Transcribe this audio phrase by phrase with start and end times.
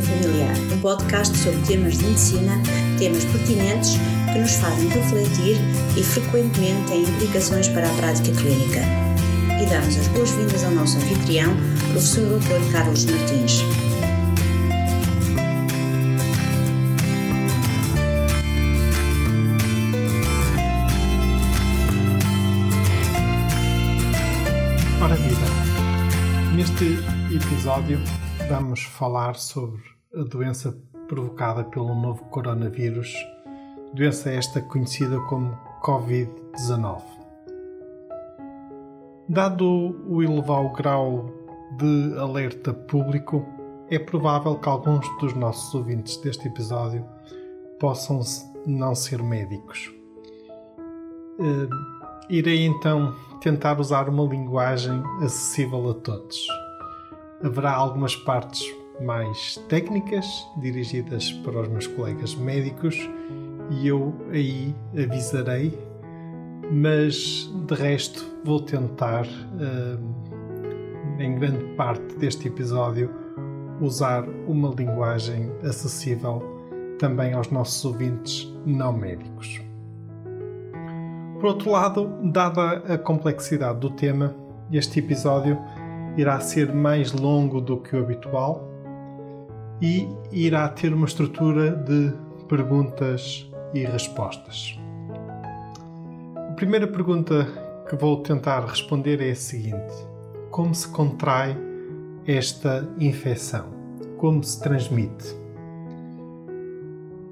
[0.00, 2.62] Familiar, um podcast sobre temas de medicina,
[2.98, 3.90] temas pertinentes
[4.32, 5.58] que nos fazem refletir
[5.96, 8.80] e frequentemente têm implicações para a prática clínica.
[9.60, 11.54] E damos as boas-vindas ao nosso anfitrião,
[11.90, 12.72] professor Dr.
[12.72, 13.91] Carlos Martins.
[27.62, 28.00] Episódio
[28.48, 29.80] vamos falar sobre
[30.16, 30.76] a doença
[31.06, 33.14] provocada pelo novo coronavírus,
[33.94, 37.00] doença esta conhecida como Covid-19.
[39.28, 39.64] Dado
[40.08, 41.32] o elevado grau
[41.78, 43.46] de alerta público,
[43.88, 47.06] é provável que alguns dos nossos ouvintes deste episódio
[47.78, 48.22] possam
[48.66, 49.88] não ser médicos.
[51.38, 51.70] Uh,
[52.28, 56.44] irei então tentar usar uma linguagem acessível a todos.
[57.44, 58.62] Haverá algumas partes
[59.00, 60.26] mais técnicas
[60.58, 62.96] dirigidas para os meus colegas médicos
[63.70, 65.76] e eu aí avisarei,
[66.70, 69.26] mas de resto vou tentar,
[71.18, 73.10] em grande parte deste episódio,
[73.80, 76.42] usar uma linguagem acessível
[76.98, 79.60] também aos nossos ouvintes não médicos.
[81.40, 84.32] Por outro lado, dada a complexidade do tema,
[84.70, 85.58] este episódio
[86.16, 88.68] irá ser mais longo do que o habitual
[89.80, 92.12] e irá ter uma estrutura de
[92.48, 94.78] perguntas e respostas.
[96.36, 97.46] A primeira pergunta
[97.88, 99.94] que vou tentar responder é a seguinte:
[100.50, 101.56] Como se contrai
[102.26, 103.66] esta infecção?
[104.18, 105.34] Como se transmite?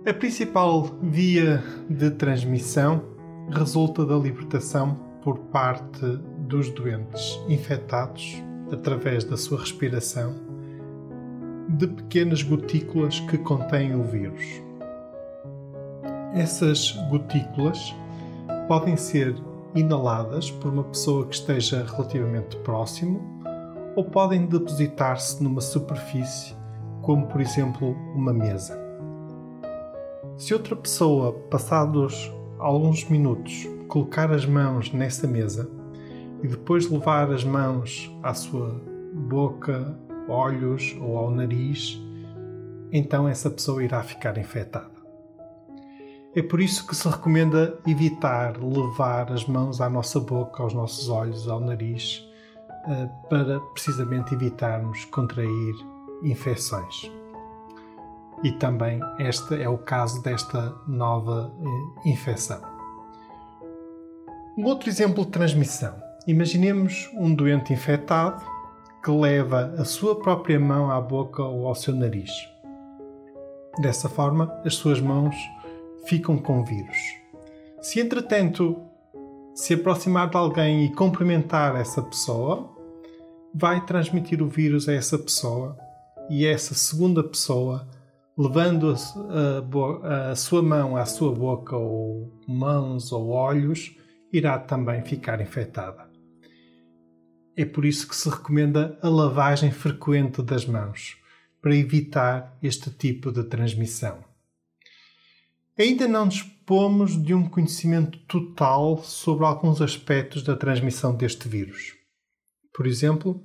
[0.06, 3.02] A principal via de transmissão
[3.50, 6.04] resulta da libertação por parte
[6.48, 10.34] dos doentes infectados, através da sua respiração,
[11.68, 14.44] de pequenas gotículas que contêm o vírus.
[16.34, 17.94] Essas gotículas
[18.68, 19.34] podem ser
[19.74, 23.20] inaladas por uma pessoa que esteja relativamente próximo
[23.96, 26.54] ou podem depositar-se numa superfície,
[27.02, 28.78] como por exemplo uma mesa.
[30.36, 35.68] Se outra pessoa, passados alguns minutos, colocar as mãos nessa mesa
[36.42, 38.80] e depois levar as mãos à sua
[39.12, 39.96] boca,
[40.28, 42.00] olhos ou ao nariz,
[42.92, 45.00] então essa pessoa irá ficar infectada.
[46.34, 51.08] É por isso que se recomenda evitar levar as mãos à nossa boca, aos nossos
[51.08, 52.24] olhos, ao nariz,
[52.86, 55.74] eh, para precisamente evitarmos contrair
[56.22, 57.10] infecções.
[58.44, 62.60] E também este é o caso desta nova eh, infecção.
[64.56, 66.09] Um outro exemplo de transmissão.
[66.26, 68.44] Imaginemos um doente infectado
[69.02, 72.30] que leva a sua própria mão à boca ou ao seu nariz.
[73.80, 75.34] Dessa forma, as suas mãos
[76.06, 76.98] ficam com vírus.
[77.80, 78.76] Se entretanto
[79.54, 82.70] se aproximar de alguém e cumprimentar essa pessoa,
[83.54, 85.76] vai transmitir o vírus a essa pessoa
[86.28, 87.88] e essa segunda pessoa
[88.36, 88.94] levando
[90.04, 93.96] a, sua mão à sua boca ou mãos ou olhos,
[94.32, 96.09] irá também ficar infectada.
[97.60, 101.18] É por isso que se recomenda a lavagem frequente das mãos,
[101.60, 104.24] para evitar este tipo de transmissão.
[105.78, 111.92] Ainda não dispomos de um conhecimento total sobre alguns aspectos da transmissão deste vírus.
[112.72, 113.44] Por exemplo,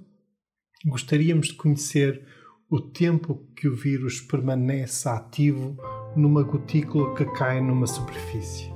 [0.86, 2.26] gostaríamos de conhecer
[2.70, 5.76] o tempo que o vírus permanece ativo
[6.16, 8.72] numa gotícula que cai numa superfície.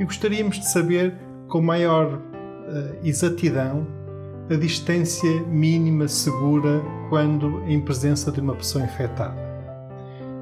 [0.00, 1.14] E gostaríamos de saber
[1.46, 4.02] com maior uh, exatidão
[4.50, 9.34] a distância mínima segura quando em presença de uma pessoa infectada.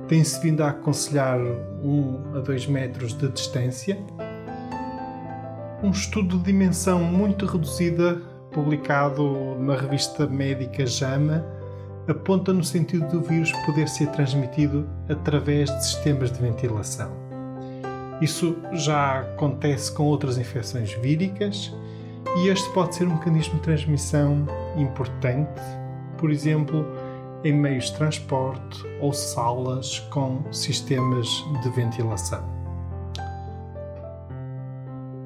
[0.08, 3.96] Tem-se vindo a aconselhar 1 a 2 metros de distância.
[5.84, 8.20] Um estudo de dimensão muito reduzida,
[8.50, 11.44] publicado na revista médica JAMA,
[12.08, 17.10] aponta no sentido do vírus poder ser transmitido através de sistemas de ventilação.
[18.20, 21.72] Isso já acontece com outras infecções víricas
[22.36, 24.46] e este pode ser um mecanismo de transmissão
[24.76, 25.60] importante,
[26.16, 26.86] por exemplo,
[27.44, 31.28] em meios de transporte ou salas com sistemas
[31.62, 32.42] de ventilação.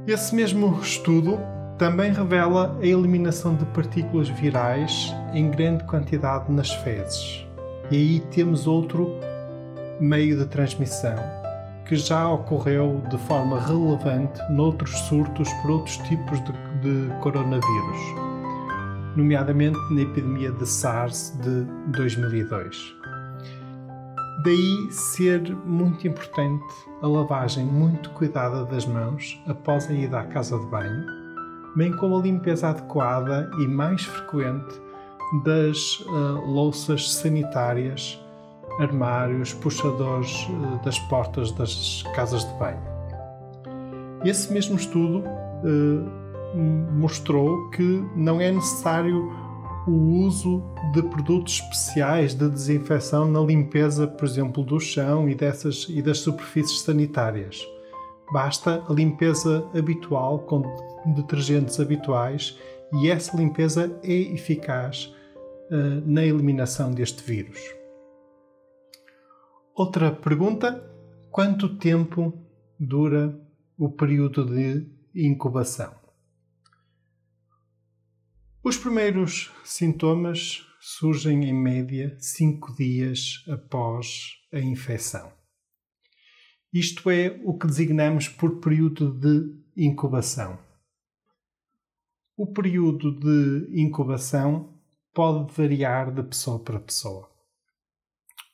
[0.06, 1.38] Esse mesmo estudo
[1.78, 7.46] também revela a eliminação de partículas virais em grande quantidade nas fezes.
[7.90, 9.18] E aí temos outro
[10.00, 11.16] meio de transmissão
[11.86, 16.52] que já ocorreu de forma relevante noutros surtos por outros tipos de,
[16.86, 18.26] de coronavírus.
[19.16, 21.64] nomeadamente na epidemia de SARS de
[21.96, 22.94] 2002.
[24.44, 26.62] Daí ser muito importante
[27.00, 31.06] a lavagem muito cuidada das mãos após a ida à casa de banho,
[31.74, 34.78] bem como a limpeza adequada e mais frequente
[35.44, 38.22] das uh, louças sanitárias,
[38.78, 42.82] armários, puxadores uh, das portas das casas de banho.
[44.22, 46.25] Esse mesmo estudo uh,
[46.56, 49.30] mostrou que não é necessário
[49.86, 50.62] o uso
[50.92, 56.18] de produtos especiais de desinfecção na limpeza, por exemplo, do chão e, dessas, e das
[56.18, 57.64] superfícies sanitárias.
[58.32, 60.62] Basta a limpeza habitual com
[61.14, 62.58] detergentes habituais
[62.94, 65.14] e essa limpeza é eficaz
[65.70, 67.60] uh, na eliminação deste vírus.
[69.74, 70.82] Outra pergunta:
[71.30, 72.32] quanto tempo
[72.80, 73.38] dura
[73.78, 76.05] o período de incubação?
[78.68, 85.32] Os primeiros sintomas surgem em média 5 dias após a infecção.
[86.72, 90.58] Isto é o que designamos por período de incubação.
[92.36, 94.76] O período de incubação
[95.14, 97.30] pode variar de pessoa para pessoa.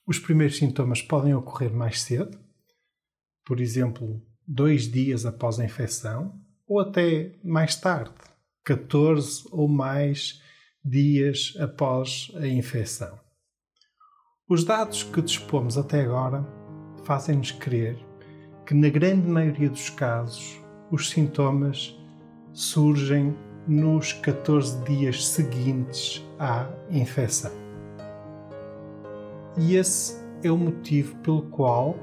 [0.06, 2.38] Os primeiros sintomas podem ocorrer mais cedo,
[3.46, 8.12] por exemplo, dois dias após a infecção, ou até mais tarde,
[8.64, 10.40] 14 ou mais
[10.84, 13.18] dias após a infecção.
[14.48, 16.46] Os dados que dispomos até agora
[17.04, 17.96] fazem-nos crer
[18.66, 20.60] que, na grande maioria dos casos,
[20.90, 21.96] os sintomas
[22.52, 23.34] surgem
[23.66, 27.52] nos 14 dias seguintes à infecção.
[29.56, 31.96] E esse é o motivo pelo qual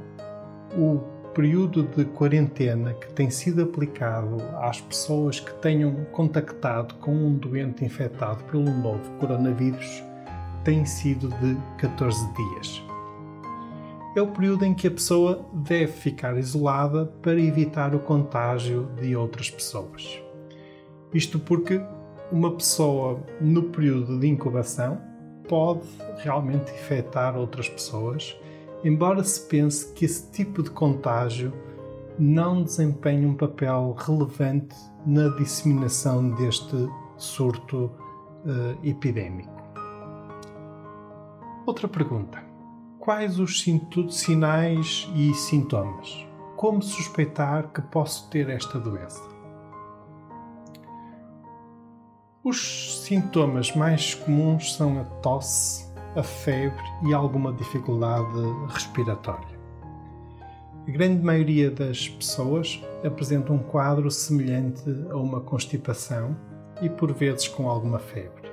[0.77, 7.33] o período de quarentena que tem sido aplicado às pessoas que tenham contactado com um
[7.33, 10.03] doente infectado pelo novo coronavírus
[10.65, 12.83] tem sido de 14 dias.
[14.17, 19.15] É o período em que a pessoa deve ficar isolada para evitar o contágio de
[19.15, 20.21] outras pessoas.
[21.13, 21.81] Isto porque
[22.33, 24.99] uma pessoa no período de incubação
[25.47, 25.87] pode
[26.17, 28.35] realmente infectar outras pessoas
[28.83, 31.53] embora se pense que esse tipo de contágio
[32.17, 36.75] não desempenha um papel relevante na disseminação deste
[37.17, 37.91] surto
[38.45, 39.59] uh, epidémico.
[41.65, 42.43] Outra pergunta:
[42.99, 43.63] quais os
[44.09, 46.25] sinais e sintomas?
[46.57, 49.21] Como suspeitar que posso ter esta doença?
[52.43, 58.39] Os sintomas mais comuns são a tosse, a febre e alguma dificuldade
[58.69, 59.59] respiratória.
[60.87, 66.35] A grande maioria das pessoas apresenta um quadro semelhante a uma constipação
[66.81, 68.49] e por vezes com alguma febre.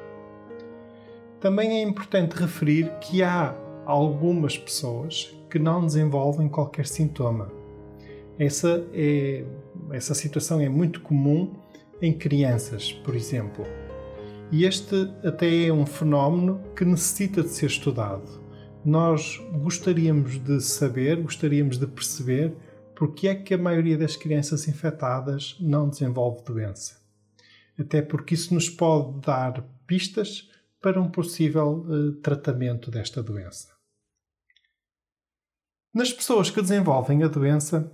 [1.41, 3.55] Também é importante referir que há
[3.87, 7.51] algumas pessoas que não desenvolvem qualquer sintoma.
[8.39, 9.45] Essa, é,
[9.93, 11.55] essa situação é muito comum
[12.03, 13.65] em crianças, por exemplo
[14.51, 18.45] e este até é um fenómeno que necessita de ser estudado.
[18.85, 22.55] Nós gostaríamos de saber, gostaríamos de perceber
[22.95, 26.97] porque é que a maioria das crianças infectadas não desenvolve doença.
[27.79, 30.49] Até porque isso nos pode dar pistas
[30.81, 33.75] para um possível uh, tratamento desta doença.
[35.93, 37.93] Nas pessoas que desenvolvem a doença,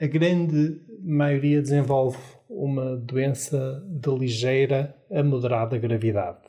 [0.00, 2.18] a grande maioria desenvolve
[2.50, 6.48] uma doença de ligeira a moderada gravidade.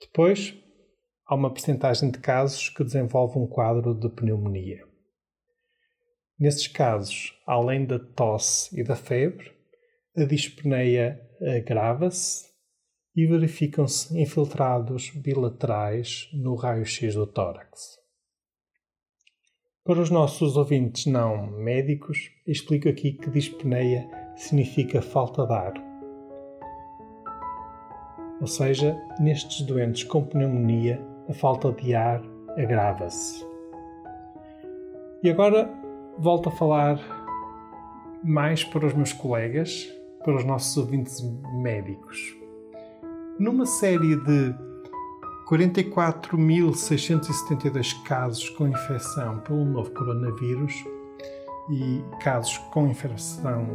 [0.00, 0.52] Depois,
[1.24, 4.84] há uma percentagem de casos que desenvolve um quadro de pneumonia.
[6.36, 9.52] Nesses casos, além da tosse e da febre,
[10.16, 11.20] a dispneia
[11.56, 12.52] agrava-se
[13.14, 17.96] e verificam-se infiltrados bilaterais no raio-x do tórax.
[19.84, 25.72] Para os nossos ouvintes não médicos, explico aqui que dispneia significa falta de ar.
[28.40, 32.22] Ou seja, nestes doentes com pneumonia, a falta de ar
[32.56, 33.44] agrava-se.
[35.22, 35.70] E agora
[36.18, 36.98] volto a falar
[38.22, 41.20] mais para os meus colegas, para os nossos ouvintes
[41.62, 42.36] médicos.
[43.38, 44.54] Numa série de
[45.48, 50.72] 44.672 casos com infecção pelo novo coronavírus
[51.70, 53.66] e casos com infecção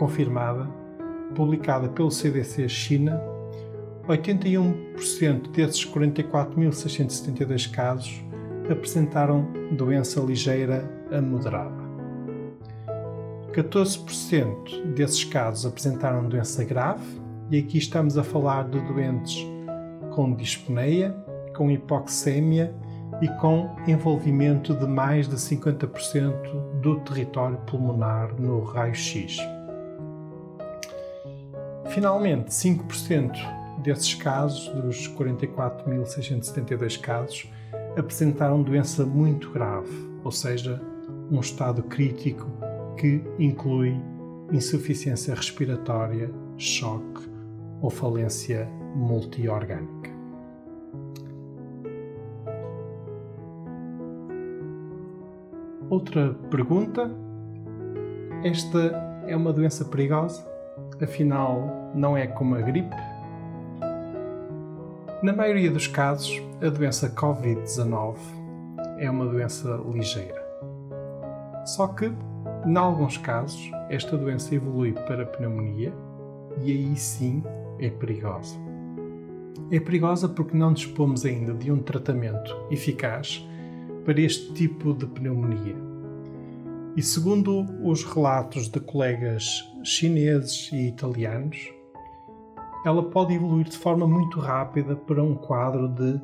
[0.00, 0.66] confirmada,
[1.34, 3.20] publicada pelo CDC China,
[4.08, 8.24] 81% desses 44.672 casos
[8.70, 11.78] apresentaram doença ligeira a moderada.
[13.52, 19.46] 14% desses casos apresentaram doença grave e aqui estamos a falar de doentes
[20.14, 21.14] com dispneia,
[21.54, 22.74] com hipoxémia
[23.20, 29.36] e com envolvimento de mais de 50% do território pulmonar no raio-x.
[31.90, 33.32] Finalmente, 5%
[33.82, 37.50] desses casos, dos 44.672 casos,
[37.98, 39.90] apresentaram doença muito grave,
[40.22, 40.80] ou seja,
[41.30, 42.46] um estado crítico
[42.96, 44.00] que inclui
[44.52, 47.28] insuficiência respiratória, choque
[47.82, 50.10] ou falência multiorgânica.
[55.88, 57.10] Outra pergunta:
[58.44, 58.78] esta
[59.26, 60.49] é uma doença perigosa?
[61.02, 62.94] Afinal, não é como a gripe?
[65.22, 68.16] Na maioria dos casos, a doença Covid-19
[68.98, 70.44] é uma doença ligeira.
[71.64, 72.12] Só que,
[72.66, 75.90] em alguns casos, esta doença evolui para pneumonia
[76.62, 77.42] e aí sim
[77.78, 78.56] é perigosa.
[79.70, 83.42] É perigosa porque não dispomos ainda de um tratamento eficaz
[84.04, 85.89] para este tipo de pneumonia.
[86.96, 91.72] E segundo os relatos de colegas chineses e italianos,
[92.84, 96.20] ela pode evoluir de forma muito rápida para um quadro de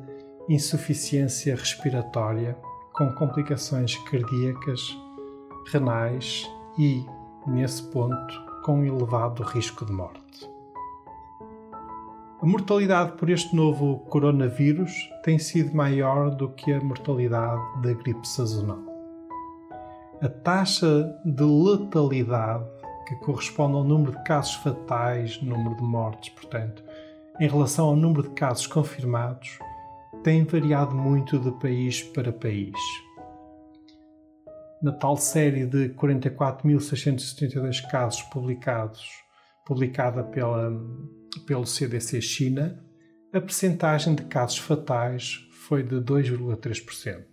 [0.49, 2.57] insuficiência respiratória
[2.93, 4.81] com complicações cardíacas,
[5.71, 7.05] renais e,
[7.45, 10.49] nesse ponto, com elevado risco de morte.
[12.41, 14.91] A mortalidade por este novo coronavírus
[15.23, 18.86] tem sido maior do que a mortalidade da gripe sazonal.
[20.19, 22.65] A taxa de letalidade
[23.07, 26.83] que corresponde ao número de casos fatais, número de mortes, portanto,
[27.39, 29.59] em relação ao número de casos confirmados,
[30.23, 32.73] tem variado muito de país para país.
[34.81, 39.07] Na tal série de 44.672 casos publicados,
[39.67, 40.71] publicada pela,
[41.45, 42.83] pelo CDC China,
[43.31, 47.23] a percentagem de casos fatais foi de 2,3%.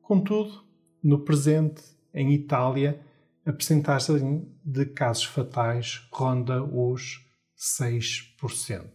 [0.00, 0.71] Contudo,
[1.02, 1.82] no presente,
[2.14, 3.04] em Itália,
[3.44, 7.18] a percentagem de casos fatais ronda os
[7.56, 8.90] 6%.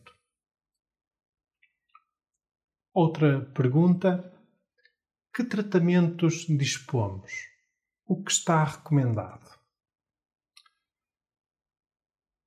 [2.94, 4.34] Outra pergunta:
[5.34, 7.32] que tratamentos dispomos?
[8.06, 9.58] O que está recomendado?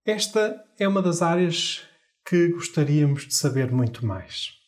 [0.04, 1.86] Esta é uma das áreas
[2.24, 4.58] que gostaríamos de saber muito mais.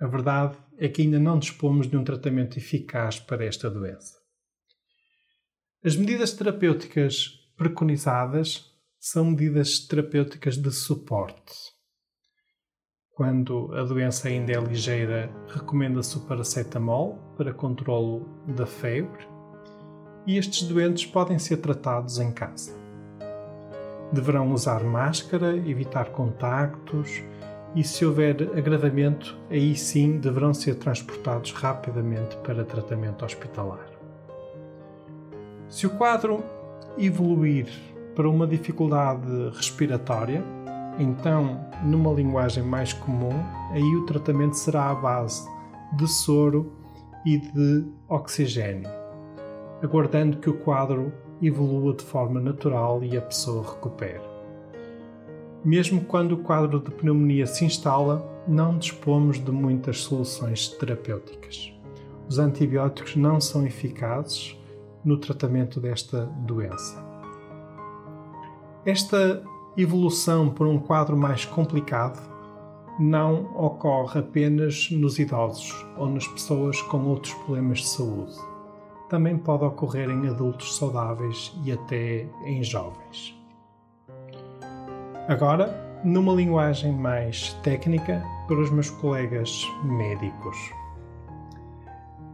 [0.00, 4.18] A verdade é que ainda não dispomos de um tratamento eficaz para esta doença.
[5.84, 11.54] As medidas terapêuticas preconizadas são medidas terapêuticas de suporte.
[13.14, 19.24] Quando a doença ainda é ligeira, recomenda-se o paracetamol para controlo da febre
[20.26, 22.76] e estes doentes podem ser tratados em casa.
[24.12, 27.22] Deverão usar máscara, evitar contactos
[27.74, 33.88] e, se houver agravamento, aí sim deverão ser transportados rapidamente para tratamento hospitalar.
[35.68, 36.44] Se o quadro
[36.98, 37.68] evoluir
[38.14, 40.44] para uma dificuldade respiratória,
[40.98, 43.32] então, numa linguagem mais comum,
[43.70, 45.48] aí o tratamento será à base
[45.96, 46.70] de soro
[47.24, 48.90] e de oxigênio,
[49.82, 54.31] aguardando que o quadro evolua de forma natural e a pessoa recupere.
[55.64, 61.72] Mesmo quando o quadro de pneumonia se instala, não dispomos de muitas soluções terapêuticas.
[62.28, 64.58] Os antibióticos não são eficazes
[65.04, 67.04] no tratamento desta doença.
[68.84, 69.42] Esta
[69.76, 72.20] evolução para um quadro mais complicado
[72.98, 78.36] não ocorre apenas nos idosos ou nas pessoas com outros problemas de saúde.
[79.08, 83.41] Também pode ocorrer em adultos saudáveis e até em jovens.
[85.28, 90.56] Agora, numa linguagem mais técnica, para os meus colegas médicos.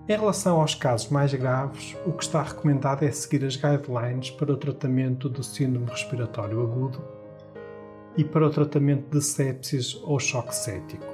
[0.09, 4.51] Em relação aos casos mais graves, o que está recomendado é seguir as guidelines para
[4.51, 6.99] o tratamento do síndrome respiratório agudo
[8.17, 11.05] e para o tratamento de sepsis ou choque cético.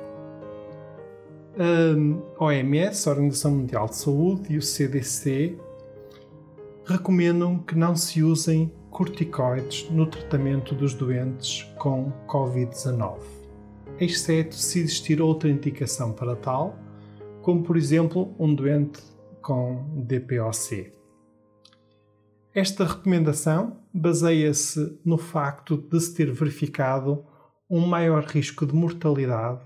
[2.39, 5.59] A OMS, a Organização Mundial de Saúde, e o CDC
[6.85, 13.19] recomendam que não se usem corticoides no tratamento dos doentes com Covid-19,
[13.99, 16.79] exceto se existir outra indicação para tal
[17.43, 19.03] como por exemplo um doente
[19.43, 20.93] com DPOC.
[22.55, 27.27] Esta recomendação baseia-se no facto de se ter verificado
[27.69, 29.65] um maior risco de mortalidade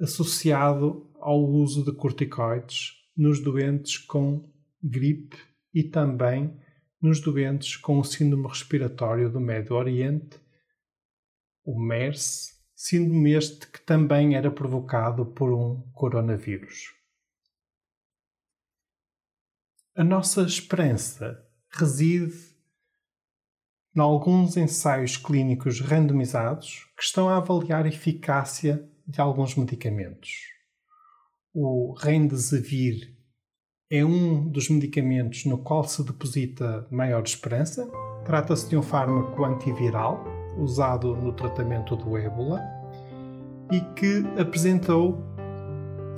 [0.00, 4.48] associado ao uso de corticoides nos doentes com
[4.80, 5.36] gripe
[5.74, 6.62] e também
[7.04, 10.40] nos doentes com o síndrome respiratório do Médio Oriente
[11.62, 16.94] o MERS, sendo este que também era provocado por um coronavírus.
[19.94, 22.56] A nossa esperança reside
[23.94, 30.30] em alguns ensaios clínicos randomizados que estão a avaliar a eficácia de alguns medicamentos.
[31.52, 33.13] O Remdesivir
[33.96, 37.88] é um dos medicamentos no qual se deposita maior esperança.
[38.24, 40.24] Trata-se de um fármaco antiviral
[40.58, 42.60] usado no tratamento do ébola
[43.70, 45.22] e que apresentou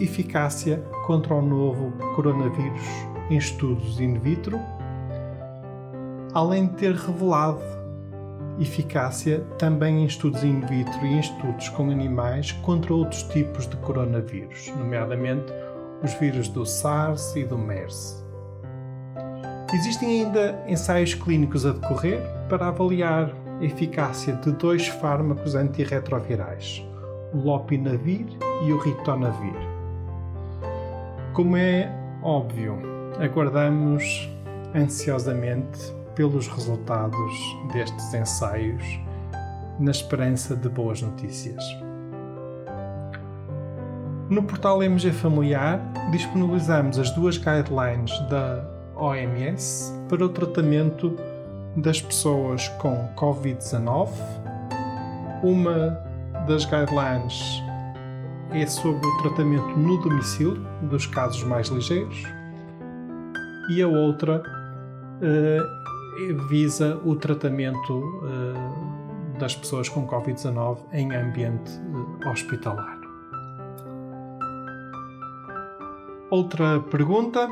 [0.00, 2.80] eficácia contra o novo coronavírus
[3.28, 4.58] em estudos in vitro,
[6.32, 7.60] além de ter revelado
[8.58, 13.76] eficácia também em estudos in vitro e em estudos com animais contra outros tipos de
[13.76, 15.52] coronavírus, nomeadamente
[16.02, 18.24] os vírus do SARS e do MERS.
[19.74, 26.84] Existem ainda ensaios clínicos a decorrer para avaliar a eficácia de dois fármacos antirretrovirais,
[27.32, 28.26] o Lopinavir
[28.64, 29.56] e o Ritonavir.
[31.32, 31.90] Como é
[32.22, 32.78] óbvio,
[33.18, 34.30] aguardamos
[34.74, 35.78] ansiosamente
[36.14, 37.32] pelos resultados
[37.72, 38.84] destes ensaios,
[39.78, 41.62] na esperança de boas notícias.
[44.28, 45.80] No portal MG Familiar
[46.10, 51.16] disponibilizamos as duas guidelines da OMS para o tratamento
[51.76, 54.08] das pessoas com Covid-19.
[55.44, 55.96] Uma
[56.48, 57.62] das guidelines
[58.50, 62.20] é sobre o tratamento no domicílio dos casos mais ligeiros
[63.70, 64.42] e a outra
[65.20, 72.95] uh, visa o tratamento uh, das pessoas com Covid-19 em ambiente uh, hospitalar.
[76.30, 77.48] Outra pergunta: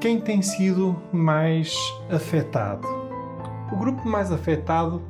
[0.00, 1.74] quem tem sido mais
[2.08, 2.86] afetado?
[3.72, 5.02] O grupo mais afetado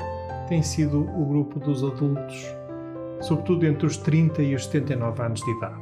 [0.48, 2.42] tem sido o grupo dos adultos,
[3.20, 5.80] sobretudo entre os 30 e os 79 anos de idade.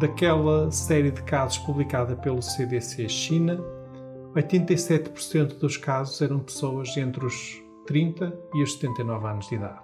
[0.00, 3.62] Daquela série de casos publicada pelo CDC China,
[4.34, 9.80] 87% dos casos eram pessoas entre os 30 e os 79 anos de idade.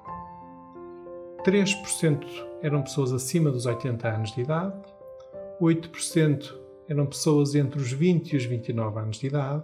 [1.45, 2.25] 3%
[2.63, 4.75] eram pessoas acima dos 80 anos de idade
[5.61, 9.63] 8% eram pessoas entre os 20 e os 29 anos de idade,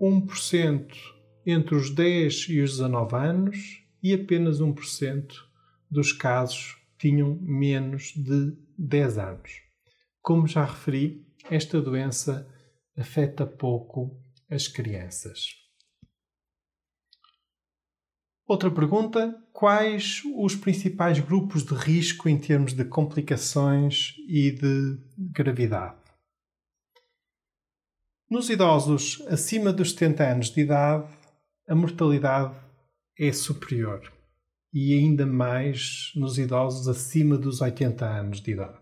[0.00, 0.92] 1%
[1.44, 5.32] entre os 10 e os 19 anos e apenas 1%
[5.90, 9.50] dos casos tinham menos de 10 anos.
[10.22, 12.48] Como já referi, esta doença
[12.96, 14.18] afeta pouco
[14.50, 15.67] as crianças.
[18.48, 25.98] Outra pergunta: quais os principais grupos de risco em termos de complicações e de gravidade?
[28.30, 31.06] Nos idosos acima dos 70 anos de idade,
[31.68, 32.56] a mortalidade
[33.18, 34.10] é superior
[34.72, 38.78] e ainda mais nos idosos acima dos 80 anos de idade.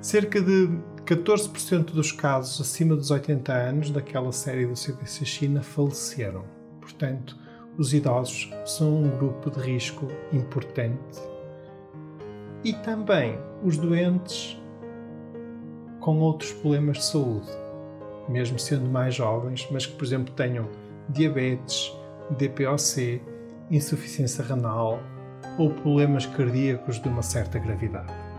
[0.00, 0.68] Cerca de
[1.04, 6.46] 14% dos casos acima dos 80 anos daquela série do CDC China faleceram.
[6.80, 7.39] Portanto,
[7.78, 11.20] os idosos são um grupo de risco importante
[12.64, 14.60] e também os doentes
[16.00, 17.48] com outros problemas de saúde,
[18.28, 20.68] mesmo sendo mais jovens, mas que, por exemplo, tenham
[21.08, 21.92] diabetes,
[22.38, 23.22] DPOC,
[23.70, 24.98] insuficiência renal
[25.58, 28.29] ou problemas cardíacos de uma certa gravidade.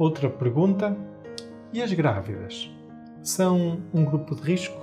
[0.00, 0.96] Outra pergunta:
[1.74, 2.74] e as grávidas?
[3.22, 4.80] São um grupo de risco?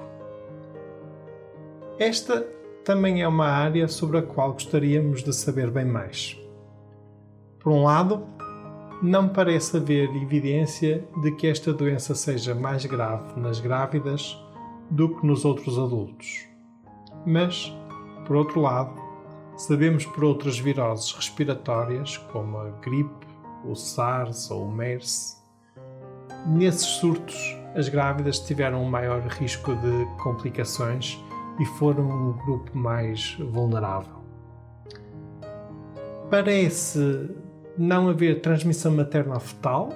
[1.97, 2.41] Esta
[2.86, 6.39] também é uma área sobre a qual gostaríamos de saber bem mais.
[7.60, 8.27] Por um lado,
[9.01, 14.39] não parece haver evidência de que esta doença seja mais grave nas grávidas
[14.91, 16.45] do que nos outros adultos.
[17.25, 17.75] Mas,
[18.27, 18.93] por outro lado,
[19.56, 23.26] sabemos por outras viroses respiratórias, como a gripe,
[23.69, 25.43] o SARS ou o MERS.
[26.45, 31.19] Nesses surtos, as grávidas tiveram um maior risco de complicações
[31.60, 34.17] e foram o grupo mais vulnerável.
[36.30, 37.30] Parece
[37.77, 39.89] não haver transmissão materna fetal,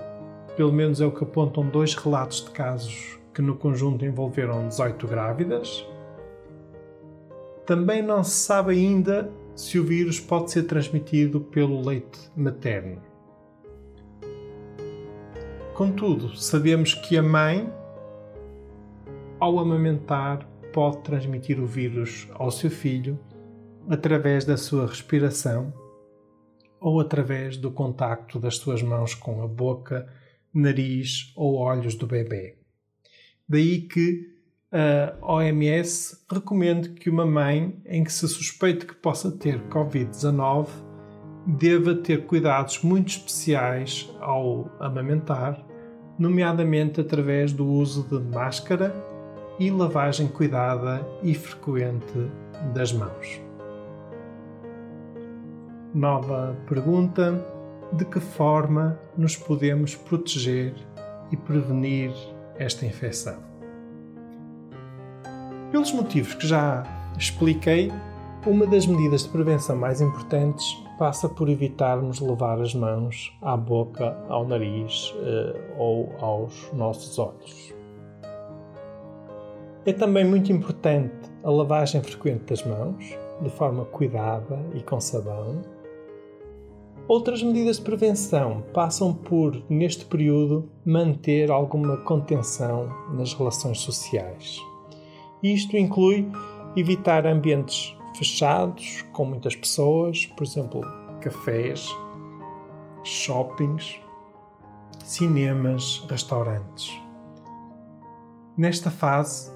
[0.55, 5.07] pelo menos é o que apontam dois relatos de casos que no conjunto envolveram 18
[5.07, 5.85] grávidas.
[7.65, 13.01] Também não se sabe ainda se o vírus pode ser transmitido pelo leite materno.
[15.81, 17.67] Contudo, sabemos que a mãe,
[19.39, 23.19] ao amamentar, pode transmitir o vírus ao seu filho
[23.89, 25.73] através da sua respiração
[26.79, 30.07] ou através do contacto das suas mãos com a boca,
[30.53, 32.59] nariz ou olhos do bebê.
[33.49, 34.27] Daí que
[34.71, 40.67] a OMS recomenda que uma mãe em que se suspeite que possa ter Covid-19
[41.47, 45.70] deva ter cuidados muito especiais ao amamentar,
[46.21, 48.93] nomeadamente através do uso de máscara
[49.57, 52.29] e lavagem cuidada e frequente
[52.75, 53.41] das mãos.
[55.91, 57.43] Nova pergunta:
[57.91, 60.75] de que forma nos podemos proteger
[61.31, 62.13] e prevenir
[62.55, 63.37] esta infecção?
[65.71, 66.83] Pelos motivos que já
[67.17, 67.91] expliquei,
[68.45, 70.63] uma das medidas de prevenção mais importantes
[71.01, 77.73] passa por evitarmos levar as mãos à boca, ao nariz eh, ou aos nossos olhos.
[79.83, 85.63] É também muito importante a lavagem frequente das mãos, de forma cuidada e com sabão,
[87.07, 94.61] Outras medidas de prevenção passam por, neste período, manter alguma contenção nas relações sociais.
[95.41, 96.29] Isto inclui
[96.77, 100.81] evitar ambientes fechados, com muitas pessoas, por exemplo,
[101.21, 101.87] cafés,
[103.03, 103.99] shoppings,
[105.03, 106.91] cinemas, restaurantes.
[108.57, 109.51] Nesta fase,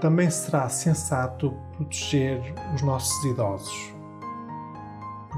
[0.00, 2.40] também será sensato proteger
[2.74, 3.98] os nossos idosos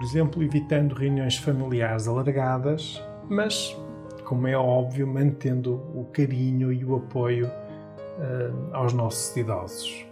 [0.00, 3.76] por exemplo, evitando reuniões familiares alargadas, mas,
[4.24, 10.06] como é óbvio, mantendo o carinho e o apoio uh, aos nossos idosos.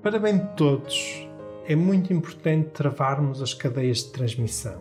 [0.00, 1.28] Para bem de todos,
[1.66, 4.80] é muito importante travarmos as cadeias de transmissão.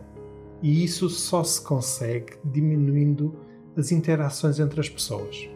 [0.61, 3.35] E isso só se consegue diminuindo
[3.75, 5.49] as interações entre as pessoas.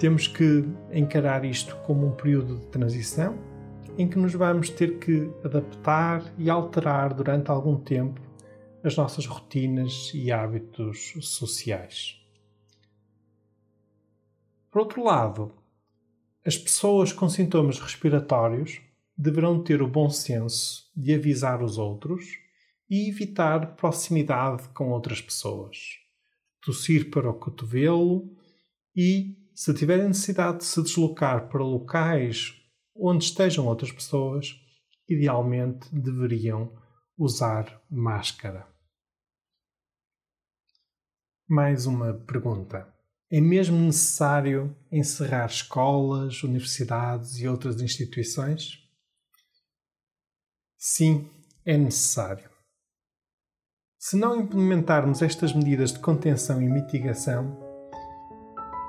[0.00, 3.38] Temos que encarar isto como um período de transição
[3.96, 8.20] em que nos vamos ter que adaptar e alterar durante algum tempo
[8.82, 12.20] as nossas rotinas e hábitos sociais.
[14.68, 15.52] Por outro lado,
[16.46, 18.80] as pessoas com sintomas respiratórios
[19.18, 22.24] deverão ter o bom senso de avisar os outros
[22.88, 25.76] e evitar proximidade com outras pessoas.
[26.62, 28.32] Tossir para o cotovelo
[28.94, 32.54] e, se tiverem necessidade de se deslocar para locais
[32.94, 34.54] onde estejam outras pessoas,
[35.08, 36.72] idealmente deveriam
[37.18, 38.68] usar máscara.
[41.48, 42.95] Mais uma pergunta.
[43.30, 48.78] É mesmo necessário encerrar escolas, universidades e outras instituições?
[50.78, 51.28] Sim,
[51.64, 52.48] é necessário.
[53.98, 57.58] Se não implementarmos estas medidas de contenção e mitigação,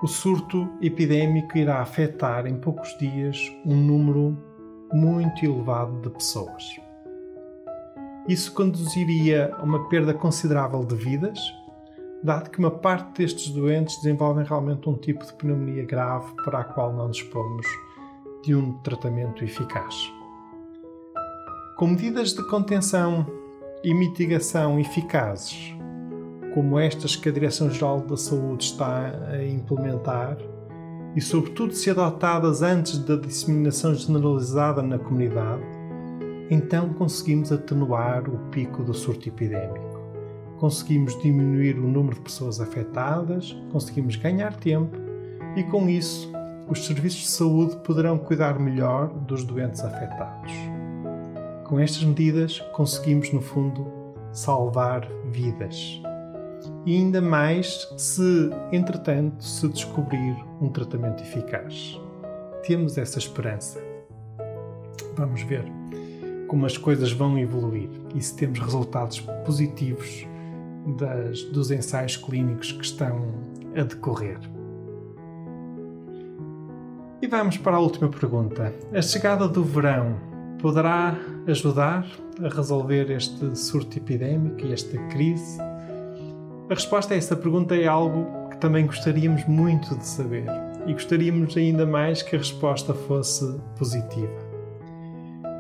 [0.03, 4.37] o surto epidémico irá afetar em poucos dias um número
[4.93, 6.63] muito elevado de pessoas.
[8.27, 11.39] Isso conduziria a uma perda considerável de vidas,
[12.23, 16.63] dado que uma parte destes doentes desenvolvem realmente um tipo de pneumonia grave para a
[16.63, 17.65] qual não dispomos
[18.43, 20.11] de um tratamento eficaz.
[21.77, 23.25] Com medidas de contenção
[23.83, 25.75] e mitigação eficazes,
[26.53, 30.37] como estas que a Direção-Geral da Saúde está a implementar
[31.15, 35.61] e, sobretudo, se adotadas antes da disseminação generalizada na comunidade,
[36.49, 39.96] então conseguimos atenuar o pico do surto epidémico.
[40.57, 44.97] Conseguimos diminuir o número de pessoas afetadas, conseguimos ganhar tempo
[45.55, 46.31] e, com isso,
[46.67, 50.51] os serviços de saúde poderão cuidar melhor dos doentes afetados.
[51.63, 53.85] Com estas medidas, conseguimos, no fundo,
[54.31, 56.01] salvar vidas
[56.85, 61.99] e ainda mais se, entretanto, se descobrir um tratamento eficaz.
[62.65, 63.79] Temos essa esperança.
[65.15, 65.65] Vamos ver
[66.47, 70.25] como as coisas vão evoluir e se temos resultados positivos
[70.95, 73.33] das, dos ensaios clínicos que estão
[73.75, 74.39] a decorrer.
[77.21, 78.73] E vamos para a última pergunta.
[78.93, 80.15] A chegada do verão
[80.61, 82.07] poderá ajudar
[82.43, 85.59] a resolver este surto epidémico e esta crise?
[86.69, 90.45] A resposta a essa pergunta é algo que também gostaríamos muito de saber
[90.85, 94.47] e gostaríamos ainda mais que a resposta fosse positiva.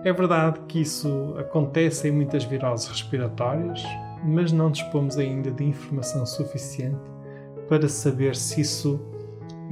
[0.03, 3.83] É verdade que isso acontece em muitas viroses respiratórias,
[4.23, 6.99] mas não dispomos ainda de informação suficiente
[7.67, 8.99] para saber se isso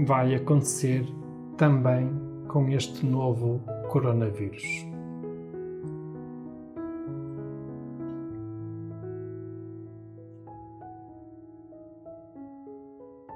[0.05, 1.05] vai acontecer
[1.57, 2.09] também
[2.47, 4.63] com este novo coronavírus.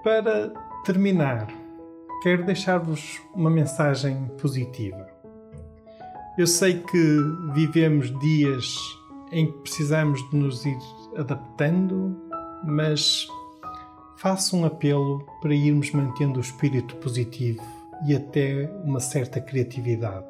[0.03, 0.53] Para
[0.85, 1.47] terminar,
[2.23, 5.07] quero deixar-vos uma mensagem positiva.
[6.37, 7.17] Eu sei que
[7.53, 8.75] vivemos dias
[9.31, 10.79] em que precisamos de nos ir
[11.15, 12.15] adaptando,
[12.63, 13.27] mas
[14.17, 17.63] faço um apelo para irmos mantendo o espírito positivo
[18.05, 20.25] e até uma certa criatividade.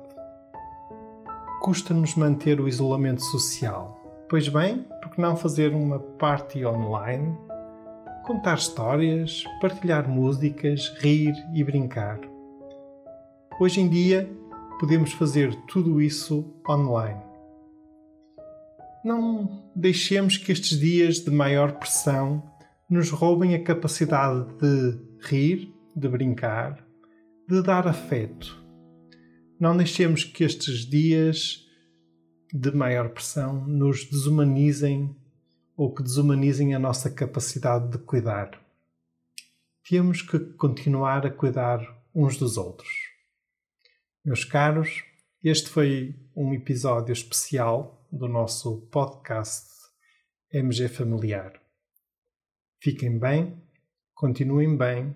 [1.62, 4.00] Custa-nos manter o isolamento social.
[4.30, 7.36] Pois bem, por que não fazer uma party online?
[8.24, 12.20] Contar histórias, partilhar músicas, rir e brincar.
[13.60, 14.30] Hoje em dia,
[14.80, 17.29] podemos fazer tudo isso online.
[19.04, 22.44] Não deixemos que estes dias de maior pressão
[22.90, 26.86] nos roubem a capacidade de rir, de brincar,
[27.48, 28.62] de dar afeto.
[29.60, 31.66] Não deixemos que estes dias
[32.54, 35.16] de maior pressão nos desumanizem
[35.78, 38.60] ou que desumanizem a nossa capacidade de cuidar.
[39.88, 41.80] Temos que continuar a cuidar
[42.14, 42.90] uns dos outros.
[44.26, 45.04] Meus caros,
[45.42, 49.70] este foi um episódio especial do nosso podcast
[50.52, 51.54] MG Familiar.
[52.82, 53.62] Fiquem bem,
[54.14, 55.16] continuem bem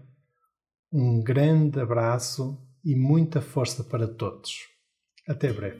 [0.95, 4.67] um grande abraço e muita força para todos.
[5.27, 5.79] Até breve.